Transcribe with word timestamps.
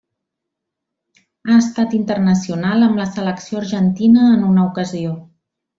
Ha 1.47 1.57
estat 1.57 1.93
internacional 1.99 2.89
amb 2.89 2.99
la 3.05 3.09
selecció 3.19 3.63
argentina 3.65 4.29
en 4.39 4.47
una 4.53 4.69
ocasió. 4.73 5.19